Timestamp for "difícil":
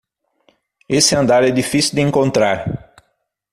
1.51-1.93